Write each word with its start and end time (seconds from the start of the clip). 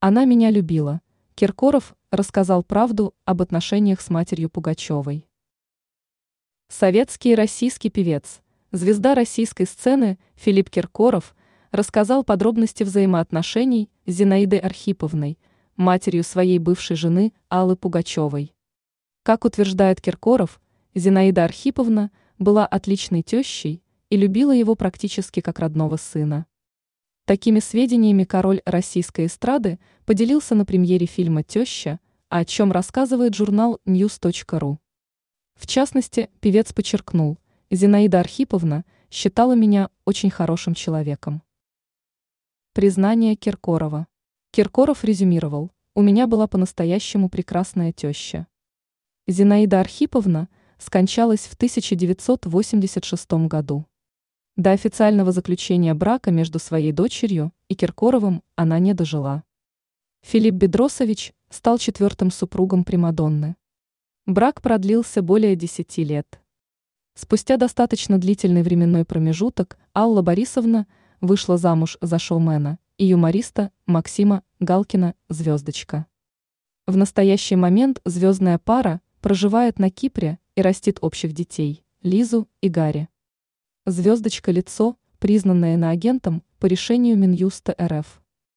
Она 0.00 0.26
меня 0.26 0.50
любила. 0.50 1.00
Киркоров 1.34 1.96
рассказал 2.12 2.62
правду 2.62 3.16
об 3.24 3.42
отношениях 3.42 4.00
с 4.00 4.10
матерью 4.10 4.48
Пугачевой. 4.48 5.26
Советский 6.68 7.32
и 7.32 7.34
российский 7.34 7.90
певец, 7.90 8.40
звезда 8.70 9.16
российской 9.16 9.64
сцены 9.64 10.16
Филипп 10.36 10.70
Киркоров 10.70 11.34
рассказал 11.72 12.22
подробности 12.22 12.84
взаимоотношений 12.84 13.90
с 14.06 14.12
Зинаидой 14.12 14.60
Архиповной, 14.60 15.36
матерью 15.74 16.22
своей 16.22 16.60
бывшей 16.60 16.94
жены 16.94 17.32
Аллы 17.48 17.74
Пугачевой. 17.74 18.54
Как 19.24 19.44
утверждает 19.44 20.00
Киркоров, 20.00 20.60
Зинаида 20.94 21.42
Архиповна 21.42 22.12
была 22.38 22.68
отличной 22.68 23.22
тещей 23.22 23.82
и 24.10 24.16
любила 24.16 24.52
его 24.52 24.76
практически 24.76 25.40
как 25.40 25.58
родного 25.58 25.96
сына. 25.96 26.46
Такими 27.28 27.58
сведениями 27.58 28.24
король 28.24 28.62
российской 28.64 29.26
эстрады 29.26 29.78
поделился 30.06 30.54
на 30.54 30.64
премьере 30.64 31.04
фильма 31.04 31.42
«Теща», 31.42 32.00
о 32.30 32.42
чем 32.46 32.72
рассказывает 32.72 33.34
журнал 33.34 33.80
news.ru. 33.84 34.78
В 35.54 35.66
частности, 35.66 36.30
певец 36.40 36.72
подчеркнул, 36.72 37.36
Зинаида 37.70 38.20
Архиповна 38.20 38.86
считала 39.10 39.54
меня 39.54 39.90
очень 40.06 40.30
хорошим 40.30 40.72
человеком. 40.72 41.42
Признание 42.72 43.36
Киркорова. 43.36 44.06
Киркоров 44.50 45.04
резюмировал, 45.04 45.70
у 45.92 46.00
меня 46.00 46.26
была 46.26 46.46
по-настоящему 46.46 47.28
прекрасная 47.28 47.92
теща. 47.92 48.46
Зинаида 49.26 49.80
Архиповна 49.80 50.48
скончалась 50.78 51.42
в 51.42 51.52
1986 51.52 53.32
году. 53.48 53.84
До 54.58 54.72
официального 54.72 55.30
заключения 55.30 55.94
брака 55.94 56.32
между 56.32 56.58
своей 56.58 56.90
дочерью 56.90 57.52
и 57.68 57.76
Киркоровым 57.76 58.42
она 58.56 58.80
не 58.80 58.92
дожила. 58.92 59.44
Филипп 60.22 60.54
Бедросович 60.56 61.32
стал 61.48 61.78
четвертым 61.78 62.32
супругом 62.32 62.82
Примадонны. 62.82 63.54
Брак 64.26 64.60
продлился 64.60 65.22
более 65.22 65.54
десяти 65.54 66.02
лет. 66.02 66.40
Спустя 67.14 67.56
достаточно 67.56 68.18
длительный 68.18 68.64
временной 68.64 69.04
промежуток 69.04 69.78
Алла 69.94 70.22
Борисовна 70.22 70.88
вышла 71.20 71.56
замуж 71.56 71.96
за 72.00 72.18
шоумена 72.18 72.80
и 72.96 73.06
юмориста 73.06 73.70
Максима 73.86 74.42
Галкина 74.58 75.14
«Звездочка». 75.28 76.06
В 76.88 76.96
настоящий 76.96 77.54
момент 77.54 78.00
звездная 78.04 78.58
пара 78.58 79.02
проживает 79.20 79.78
на 79.78 79.88
Кипре 79.88 80.40
и 80.56 80.62
растит 80.62 80.98
общих 81.00 81.32
детей– 81.32 81.84
Лизу 82.02 82.48
и 82.60 82.68
Гарри. 82.68 83.08
Звездочка 83.90 84.50
лицо, 84.50 84.96
признанное 85.18 85.74
иноагентом 85.74 86.42
по 86.58 86.66
решению 86.66 87.16
Минюста 87.16 87.74
РФ. 87.80 88.20